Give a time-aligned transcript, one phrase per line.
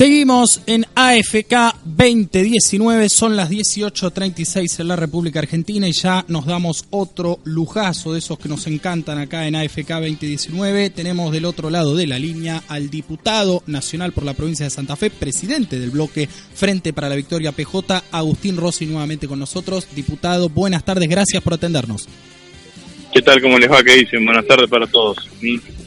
[0.00, 6.86] Seguimos en AFK 2019, son las 18.36 en la República Argentina y ya nos damos
[6.88, 10.88] otro lujazo de esos que nos encantan acá en AFK 2019.
[10.88, 14.96] Tenemos del otro lado de la línea al diputado nacional por la provincia de Santa
[14.96, 19.86] Fe, presidente del bloque Frente para la Victoria PJ, Agustín Rossi nuevamente con nosotros.
[19.94, 22.08] Diputado, buenas tardes, gracias por atendernos.
[23.12, 23.40] ¿Qué tal?
[23.40, 23.82] ¿Cómo les va?
[23.82, 24.24] ¿Qué dicen?
[24.24, 25.28] Buenas tardes para todos.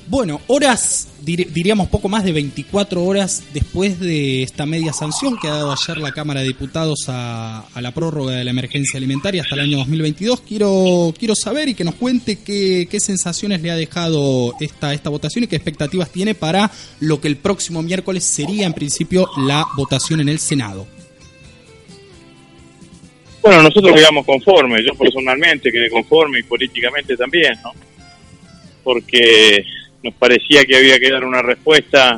[0.07, 5.51] Bueno, horas, diríamos poco más de 24 horas después de esta media sanción que ha
[5.51, 9.61] dado ayer la Cámara de Diputados a, la prórroga de la emergencia alimentaria hasta el
[9.61, 14.53] año 2022, quiero, quiero saber y que nos cuente qué, qué sensaciones le ha dejado
[14.59, 18.73] esta, esta votación y qué expectativas tiene para lo que el próximo miércoles sería en
[18.73, 20.85] principio la votación en el Senado.
[23.43, 27.73] Bueno, nosotros quedamos conformes, yo personalmente quedé conforme y políticamente también, ¿no?
[28.81, 29.65] Porque
[30.01, 32.15] nos parecía que había que dar una respuesta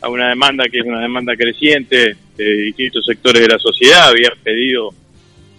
[0.00, 4.08] a una demanda que es una demanda creciente de distintos sectores de la sociedad.
[4.08, 4.92] Había pedido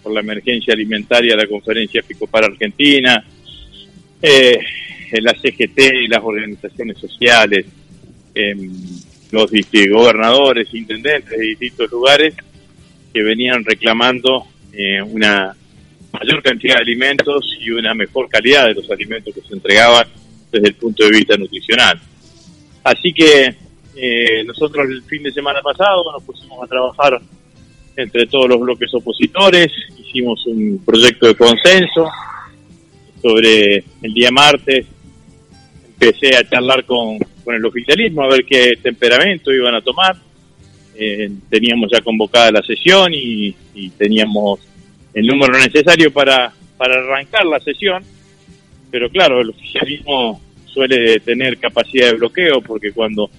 [0.02, 3.24] por la emergencia alimentaria la conferencia para Argentina,
[4.20, 4.58] eh,
[5.22, 7.64] la CGT y las organizaciones sociales,
[8.34, 8.54] eh,
[9.30, 12.34] los gobernadores, intendentes de distintos lugares
[13.12, 15.54] que venían reclamando eh, una
[16.12, 20.06] mayor cantidad de alimentos y una mejor calidad de los alimentos que se entregaban
[20.50, 22.00] desde el punto de vista nutricional.
[22.84, 23.54] Así que
[23.96, 27.20] eh, nosotros el fin de semana pasado nos pusimos a trabajar
[27.96, 32.08] entre todos los bloques opositores, hicimos un proyecto de consenso
[33.20, 34.86] sobre el día martes,
[35.84, 40.16] empecé a charlar con, con el oficialismo a ver qué temperamento iban a tomar
[41.00, 43.54] eh, teníamos ya convocada la sesión y,
[43.96, 44.58] teníamos
[45.14, 48.02] el número necesario para, para arrancar la sesión,
[48.90, 53.30] pero claro, el oficialismo suele tener capacidad de bloqueo porque cuando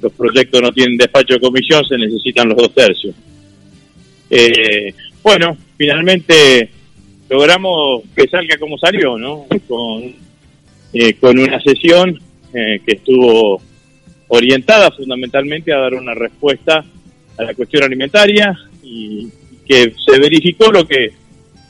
[0.00, 3.14] los proyectos no tienen despacho de comisión se necesitan los dos tercios.
[4.30, 6.70] Eh, bueno, finalmente
[7.28, 9.46] logramos que salga como salió, ¿no?
[9.68, 10.14] Con,
[10.94, 12.18] eh, con una sesión
[12.52, 13.60] que estuvo
[14.28, 16.84] orientada fundamentalmente a dar una respuesta
[17.38, 19.28] a la cuestión alimentaria y
[19.66, 21.12] que se verificó lo que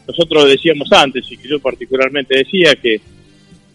[0.06, 3.00] nosotros decíamos antes y que yo particularmente decía que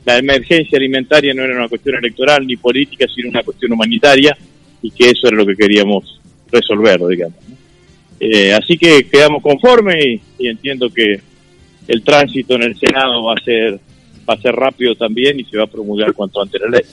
[0.05, 4.35] la emergencia alimentaria no era una cuestión electoral ni política, sino una cuestión humanitaria
[4.81, 6.19] y que eso era lo que queríamos
[6.51, 7.37] resolver, digamos.
[8.19, 11.19] Eh, así que quedamos conformes y, entiendo que
[11.87, 13.79] el tránsito en el Senado va a ser
[14.29, 16.83] va a ser rápido también y se va a promulgar cuanto antes la ley.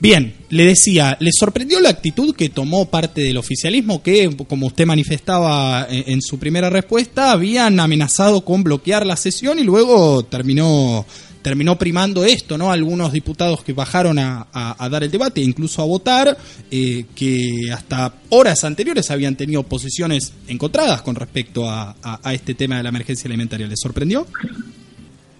[0.00, 4.86] Bien, le decía, ¿le sorprendió la actitud que tomó parte del oficialismo que, como usted
[4.86, 11.04] manifestaba en, su primera respuesta, habían amenazado con bloquear la sesión y luego terminó
[11.42, 12.70] terminó primando esto, ¿no?
[12.70, 14.46] Algunos diputados que bajaron a,
[14.90, 16.36] dar el debate, incluso a votar,
[16.70, 21.94] eh, que hasta horas anteriores habían tenido posiciones encontradas con respecto a,
[22.32, 23.66] este tema de la emergencia alimentaria.
[23.66, 24.26] ¿Le sorprendió?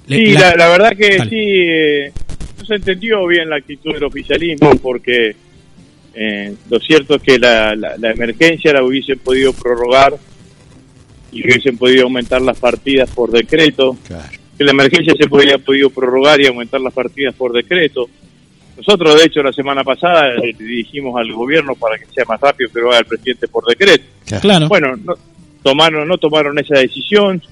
[0.08, 1.36] sí, la, verdad que sí.
[1.36, 2.12] Eh,
[2.68, 5.34] se entendió bien la actitud del oficialismo porque
[6.14, 10.14] eh, lo cierto es que la, la, emergencia la hubiesen podido prorrogar
[11.32, 13.96] y hubiesen podido aumentar las partidas por decreto.
[14.56, 18.08] Que la emergencia se podía podido prorrogar y aumentar las partidas por decreto.
[18.76, 22.70] Nosotros, de hecho, la semana pasada le dirigimos al gobierno para que sea más rápido
[22.72, 24.04] que lo haga el presidente por decreto.
[24.40, 24.68] Claro.
[24.68, 25.14] Bueno, no
[25.62, 27.42] tomaron, no tomaron esa decisión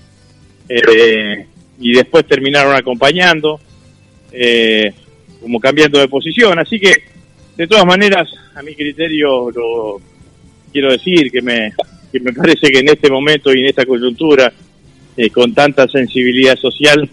[0.69, 1.47] eh,
[1.79, 3.61] y después terminaron acompañando
[4.33, 4.93] eh,
[5.41, 6.59] como cambiando de posición.
[6.59, 6.95] Así que,
[7.57, 10.01] de todas maneras, a mi criterio, lo
[10.73, 11.73] quiero decir que me,
[12.13, 14.53] que me parece que en este momento y en esta coyuntura,
[15.17, 17.09] eh, con tanta sensibilidad social,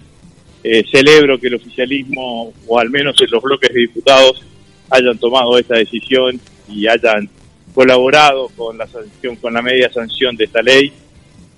[0.64, 4.42] eh, celebro que el oficialismo, o al menos en los bloques de diputados,
[4.90, 6.40] hayan tomado esta decisión
[6.70, 7.30] y hayan
[7.74, 10.92] colaborado con la sanción, con la media sanción de esta ley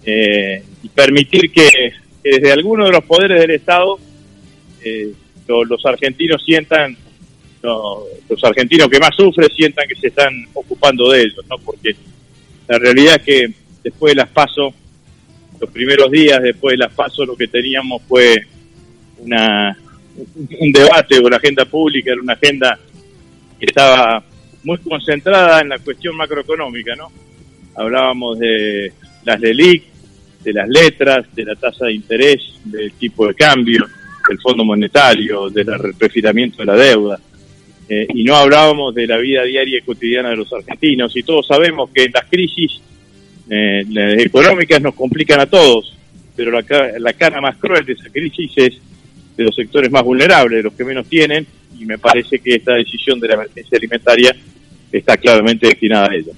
[0.06, 1.70] eh, y permitir que,
[2.24, 4.00] desde algunos de los poderes del Estado
[4.84, 5.12] eh,
[5.48, 6.98] los argentinos sientan,
[7.62, 11.58] los argentinos que más sufren sientan que se están ocupando de ellos, ¿no?
[11.60, 11.96] Porque
[12.68, 13.54] la realidad es que
[13.84, 14.74] después de las pasos,
[15.60, 18.36] los primeros días después de las pasos, lo que teníamos fue
[19.20, 19.78] una,
[20.60, 22.80] un debate o la agenda pública era una agenda
[23.60, 24.24] que estaba
[24.64, 27.12] muy concentrada en la cuestión macroeconómica, ¿no?
[27.76, 28.92] Hablábamos de
[29.24, 29.84] las LELIC,
[30.44, 33.86] de las letras, de la tasa de interés, del tipo de cambio,
[34.28, 35.68] del Fondo Monetario, del
[36.00, 37.20] refinamiento de la deuda.
[37.88, 41.16] Eh, y no hablábamos de la vida diaria y cotidiana de los argentinos.
[41.16, 42.82] Y todos sabemos que las crisis
[43.50, 43.86] eh,
[44.20, 45.96] económicas nos complican a todos,
[46.36, 46.64] pero la,
[46.98, 48.82] la cara más cruel de esa crisis es
[49.38, 51.46] de los sectores más vulnerables, de los que menos tienen,
[51.78, 54.36] y me parece que esta decisión de la emergencia alimentaria
[54.92, 56.32] está claramente destinada a ello.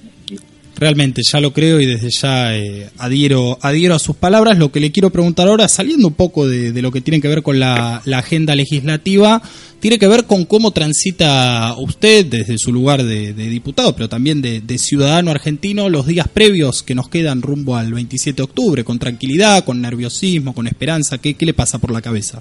[0.78, 4.58] Realmente, ya lo creo y desde ya eh, adhiero, adhiero a sus palabras.
[4.58, 7.42] Lo que le quiero preguntar ahora, saliendo un poco de, lo que tiene que ver
[7.42, 9.42] con la, agenda legislativa,
[9.80, 14.78] tiene que ver con cómo transita usted desde su lugar de, diputado, pero también de,
[14.78, 19.64] ciudadano argentino, los días previos que nos quedan rumbo al 27 de octubre, con tranquilidad,
[19.64, 21.18] con nerviosismo, con esperanza.
[21.18, 22.40] ¿Qué, le pasa por la cabeza?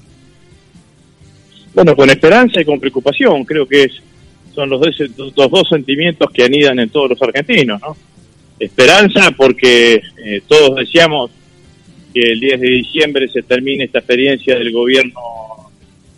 [1.73, 3.93] Bueno, con esperanza y con preocupación, creo que es,
[4.53, 7.97] son los dos sentimientos que anidan en todos los argentinos, ¿no?
[8.59, 11.31] Esperanza porque eh, todos deseamos
[12.13, 15.19] que el 10 de diciembre se termine esta experiencia del gobierno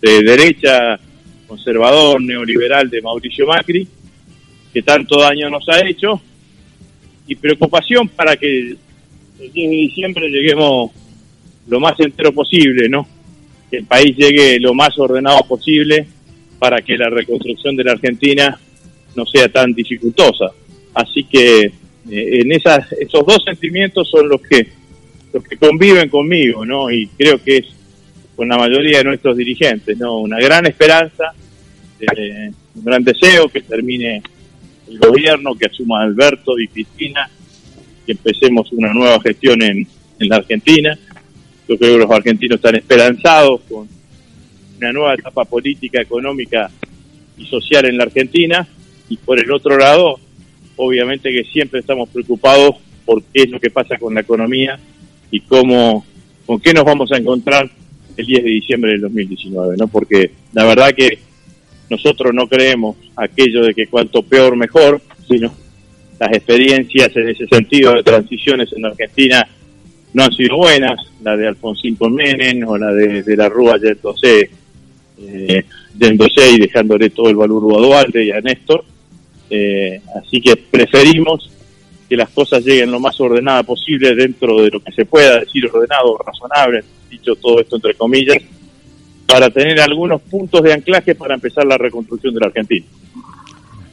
[0.01, 0.99] de derecha,
[1.47, 3.87] conservador, neoliberal de Mauricio Macri,
[4.73, 6.21] que tanto daño nos ha hecho,
[7.27, 8.77] y preocupación para que el
[9.39, 10.91] 10 de diciembre lleguemos
[11.67, 13.07] lo más entero posible, ¿no?
[13.69, 16.07] que el país llegue lo más ordenado posible
[16.57, 18.59] para que la reconstrucción de la Argentina
[19.15, 20.51] no sea tan dificultosa.
[20.93, 21.71] Así que
[22.11, 24.67] eh, en esas, esos dos sentimientos son los que
[25.31, 26.89] los que conviven conmigo, ¿no?
[26.89, 27.65] Y creo que es
[28.35, 30.19] con la mayoría de nuestros dirigentes, ¿no?
[30.19, 31.33] Una gran esperanza,
[31.99, 34.23] eh, un gran deseo que termine
[34.87, 37.29] el gobierno, que asuma Alberto y Cristina,
[38.05, 39.87] que empecemos una nueva gestión en,
[40.19, 40.97] en la Argentina
[41.69, 43.87] yo creo que los argentinos están esperanzados con
[44.77, 46.71] una nueva etapa política, económica
[47.37, 48.67] y social en la Argentina.
[49.07, 50.19] Y por el otro lado,
[50.79, 54.79] obviamente que siempre estamos preocupados por qué es lo que pasa con la economía
[55.29, 56.05] y cómo,
[56.45, 57.69] con qué nos vamos a encontrar
[58.15, 59.87] el 10 de diciembre del 2019, ¿no?
[59.87, 61.19] Porque la verdad que
[61.89, 65.53] nosotros no creemos aquello de que cuanto peor mejor, sino
[66.17, 69.47] las experiencias en ese sentido de transiciones en Argentina
[70.13, 74.49] no han sido buenas, la de Alfonsín con Menem o la de, la Rúa yéndose,
[75.21, 75.65] eh,
[75.97, 78.83] yéndose y dejándole todo el valor a Duarte y a Néstor.
[79.49, 81.49] Eh, así que preferimos
[82.07, 85.67] que las cosas lleguen lo más ordenada posible dentro de lo que se pueda decir
[85.67, 88.37] ordenado, razonable, dicho todo esto entre comillas,
[89.27, 92.85] para tener algunos puntos de anclaje para empezar la reconstrucción de la Argentina.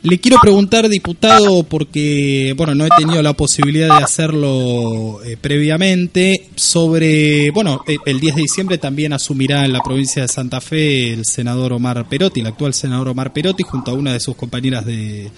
[0.09, 6.47] Le quiero preguntar, diputado, porque bueno, no he tenido la posibilidad de hacerlo eh, previamente,
[6.55, 11.13] sobre, bueno, eh, el 10 de diciembre también asumirá en la provincia de Santa Fe
[11.13, 14.87] el senador Omar Perotti, el actual senador Omar Perotti, junto a una de sus compañeras
[14.87, 15.29] de,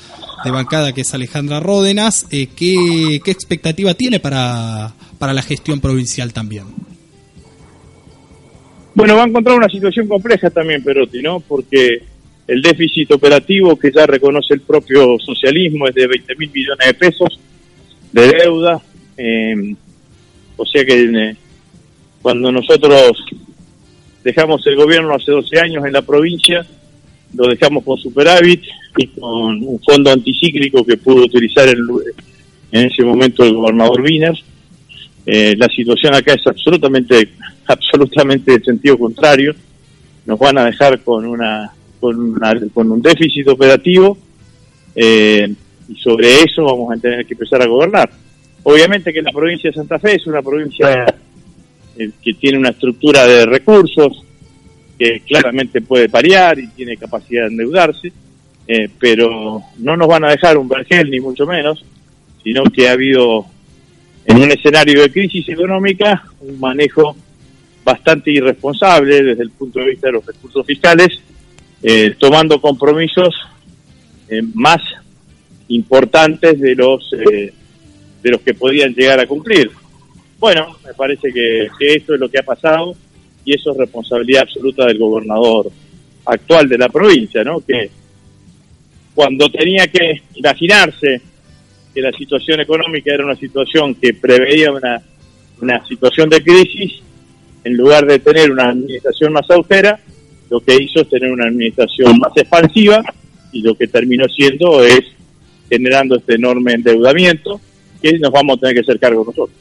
[0.44, 2.26] bancada, que es Alejandra Ródenas.
[2.30, 6.64] Eh, ¿qué, ¿Qué expectativa tiene para, para la gestión provincial también?
[8.94, 11.40] Bueno, va a encontrar una situación compleja también Perotti, ¿no?
[11.40, 12.02] Porque
[12.48, 16.94] el déficit operativo que ya reconoce el propio socialismo es de 20 mil millones de
[16.94, 17.38] pesos
[18.10, 18.80] de deuda.
[19.18, 19.74] Eh,
[20.56, 21.36] o sea que eh,
[22.22, 23.12] cuando nosotros
[24.24, 26.66] dejamos el gobierno hace 12 años en la provincia,
[27.34, 28.62] lo dejamos con superávit
[28.96, 31.86] y con un fondo anticíclico que pudo utilizar en,
[32.72, 34.34] en ese momento el gobernador Wiener.
[35.26, 37.28] Eh, la situación acá es absolutamente,
[37.66, 39.54] absolutamente de sentido contrario.
[40.24, 42.38] Nos van a dejar con una con,
[42.72, 44.16] con un déficit operativo
[44.94, 45.52] eh,
[45.88, 48.10] y sobre eso vamos a tener que empezar a gobernar.
[48.62, 51.06] Obviamente que la provincia de Santa Fe es una provincia
[51.96, 54.24] eh, que tiene una estructura de recursos
[54.98, 58.12] que claramente puede parear y tiene capacidad de endeudarse,
[58.66, 61.84] eh, pero no nos van a dejar un vergel ni mucho menos,
[62.42, 63.46] sino que ha habido
[64.26, 67.16] en un escenario de crisis económica un manejo
[67.84, 71.20] bastante irresponsable desde el punto de vista de los recursos fiscales
[71.82, 73.34] eh, tomando compromisos
[74.28, 74.80] eh, más
[75.68, 77.52] importantes de los eh,
[78.22, 79.70] de los que podían llegar a cumplir.
[80.38, 82.94] Bueno, me parece que, que esto es lo que ha pasado
[83.44, 85.70] y eso es responsabilidad absoluta del gobernador
[86.24, 87.60] actual de la provincia, ¿no?
[87.60, 87.90] Que
[89.14, 91.20] cuando tenía que imaginarse
[91.94, 95.02] que la situación económica era una situación que preveía una,
[95.60, 97.00] una situación de crisis,
[97.64, 99.98] en lugar de tener una administración más austera,
[100.50, 103.02] lo que hizo es tener una administración más expansiva
[103.52, 105.02] y lo que terminó siendo es
[105.68, 107.60] generando este enorme endeudamiento
[108.00, 109.56] que nos vamos a tener que hacer cargo nosotros.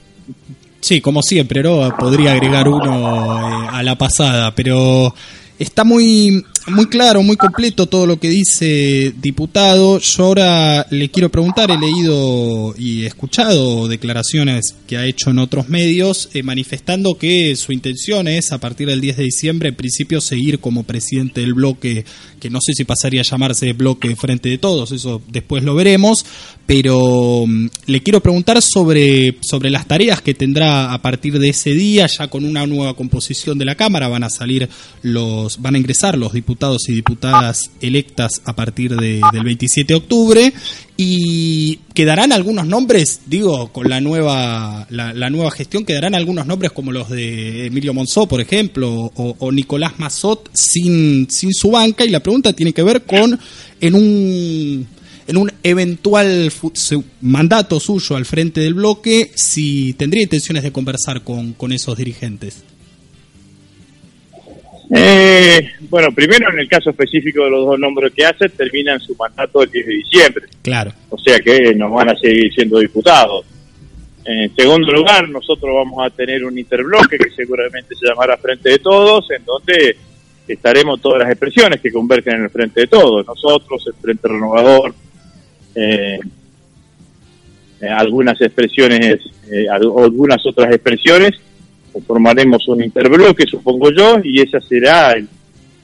[0.79, 1.95] Sí, como siempre, ¿no?
[1.97, 5.13] Podría agregar uno eh, a la pasada, pero
[5.59, 9.99] Está muy, muy claro, muy completo todo lo que dice diputado.
[9.99, 15.69] Yo ahora le quiero preguntar, he leído y escuchado declaraciones que ha hecho en otros
[15.69, 20.19] medios eh, manifestando que su intención es a partir del 10 de diciembre en principio
[20.19, 22.03] seguir como presidente del bloque,
[22.39, 26.25] que no sé si pasaría a llamarse bloque frente de todos, eso después lo veremos,
[26.65, 31.71] pero mm, le quiero preguntar sobre, sobre las tareas que tendrá a partir de ese
[31.71, 34.67] día, ya con una nueva composición de la Cámara, van a salir
[35.01, 36.56] los, van a ingresar los diputados
[36.87, 40.53] y diputadas electas a partir de, del 27 de octubre
[40.97, 46.91] y quedarán algunos nombres, digo, con la nueva, la, nueva gestión, quedarán algunos nombres como
[46.91, 52.09] los de Emilio Monzó, por ejemplo, o, o Nicolás Mazot sin, sin su banca, y
[52.09, 53.39] la pregunta tiene que ver con
[53.79, 54.87] en un
[55.27, 56.51] en un eventual
[57.19, 62.63] mandato suyo al frente del bloque, si tendría intenciones de conversar con, con esos dirigentes.
[64.89, 69.15] Eh, bueno, primero en el caso específico de los dos nombres que hace, terminan su
[69.15, 70.45] mandato el 10 de diciembre.
[70.61, 70.93] Claro.
[71.09, 73.45] O sea que nos van a seguir siendo diputados.
[74.23, 78.79] En segundo lugar, nosotros vamos a tener un interbloque que seguramente se llamará Frente de
[78.79, 79.95] Todos, en donde
[80.47, 83.25] estaremos todas las expresiones que convergen en el Frente de Todos.
[83.25, 84.93] Nosotros, el Frente Renovador,
[85.75, 86.19] eh,
[87.79, 89.19] eh, algunas expresiones,
[89.51, 91.31] eh, algunas otras expresiones,
[92.05, 95.15] formaremos un interbloque, supongo yo, y esa será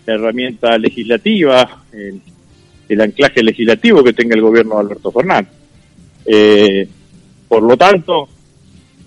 [0.05, 5.51] la herramienta legislativa, el, anclaje legislativo que tenga el gobierno de Alberto Fernández.
[7.47, 8.29] por lo tanto,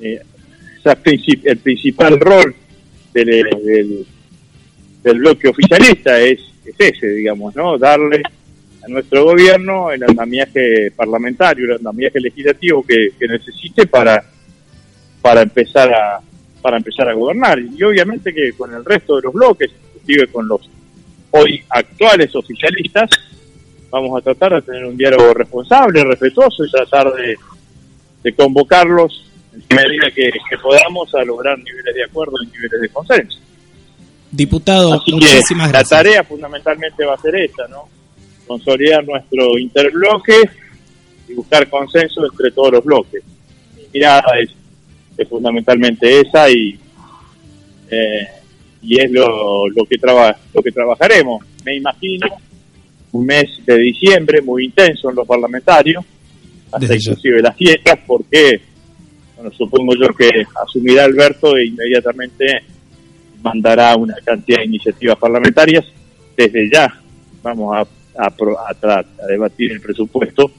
[0.01, 2.55] el principal rol
[3.13, 4.07] del,
[5.03, 7.79] del, bloque oficialista es, es ese, digamos, ¿no?
[7.79, 8.23] Darle
[8.89, 14.25] nuestro gobierno el andamiaje parlamentario, el andamiaje legislativo que, necesite para,
[15.21, 16.21] para empezar a
[16.67, 17.61] para empezar a gobernar.
[17.61, 20.69] Y obviamente que con el resto de los bloques, inclusive con los
[21.31, 23.09] hoy actuales oficialistas,
[23.89, 30.11] vamos a tratar de tener un diálogo responsable, respetuoso y tratar de, convocarlos en medida
[30.11, 30.29] que,
[30.61, 33.39] podamos a lograr niveles de acuerdo y niveles de consenso.
[34.33, 35.93] Diputado, muchísimas gracias.
[35.93, 37.89] La tarea fundamentalmente va a ser esta, ¿no?
[38.45, 40.51] consolidar nuestro interbloque
[41.29, 43.23] y buscar consenso entre todos los bloques.
[43.77, 44.51] Mi mirada es,
[45.25, 46.79] fundamentalmente esa y,
[47.91, 48.27] eh,
[48.83, 51.45] y es lo, lo, que traba, lo que trabajaremos.
[51.65, 52.27] Me imagino
[53.13, 56.05] un mes de diciembre muy intenso en los parlamentarios,
[56.71, 58.61] hasta inclusive las fiestas, porque
[59.37, 62.63] bueno, supongo yo que asumirá Alberto e inmediatamente
[63.43, 65.85] mandará una cantidad de iniciativas parlamentarias.
[66.37, 67.01] Desde ya
[67.43, 67.87] vamos a
[68.19, 70.51] a, a, debatir el presupuesto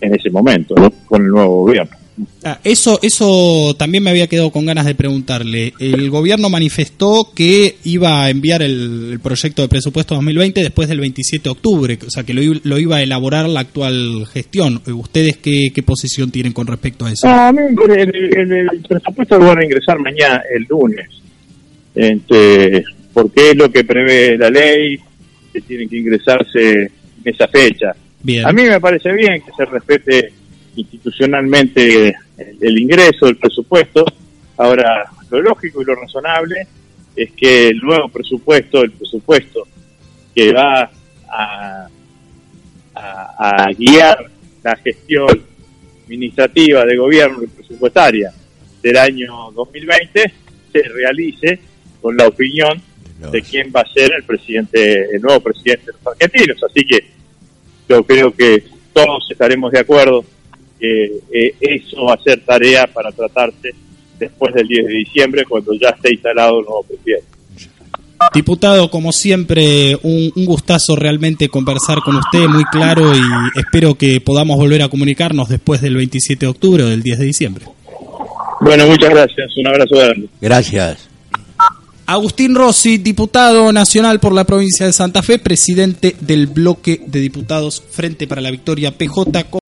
[0.00, 0.74] en ese momento,
[1.06, 1.96] con el nuevo gobierno.
[2.44, 5.72] Ah, eso, eso también me había quedado con ganas de preguntarle.
[5.78, 11.44] El gobierno manifestó que iba a enviar el, proyecto de presupuesto 2020 después del 27
[11.44, 14.82] de octubre, o sea que lo, iba a elaborar la actual gestión.
[14.86, 17.26] ¿Ustedes qué, qué posición tienen con respecto a eso?
[17.26, 21.08] Ah, a mí el, presupuesto lo van a ingresar mañana, el lunes,
[21.94, 24.98] este, porque es lo que prevé la ley,
[25.52, 26.90] que tienen que ingresarse en
[27.24, 27.94] esa fecha.
[28.44, 30.32] A mí me parece bien que se respete
[30.76, 32.14] institucionalmente
[32.60, 34.04] el, ingreso, el presupuesto.
[34.56, 36.66] Ahora, lo lógico y lo razonable
[37.14, 39.66] es que el nuevo presupuesto, el presupuesto
[40.34, 40.90] que va
[41.28, 41.88] a,
[42.94, 44.30] a, guiar
[44.62, 45.42] la gestión
[46.04, 48.32] administrativa de gobierno y presupuestaria
[48.82, 50.32] del año 2020,
[50.72, 51.58] se realice
[52.00, 52.80] con la opinión
[53.30, 56.62] de quién va a ser el presidente, el nuevo presidente de los argentinos.
[56.62, 57.04] Así que
[57.88, 60.24] yo creo que todos estaremos de acuerdo
[60.82, 63.70] que eh, eso va a ser tarea para tratarse
[64.18, 67.26] después del 10 de diciembre, cuando ya esté instalado el nuevo presidente.
[68.34, 73.20] Diputado, como siempre, un, un, gustazo realmente conversar con usted, muy claro, y
[73.58, 77.24] espero que podamos volver a comunicarnos después del 27 de octubre o del 10 de
[77.24, 77.64] diciembre.
[78.60, 80.28] Bueno, muchas gracias, un abrazo grande.
[80.40, 81.08] Gracias.
[82.06, 87.82] Agustín Rossi, diputado nacional por la provincia de Santa Fe, presidente del bloque de diputados
[87.90, 89.61] Frente para la Victoria PJ.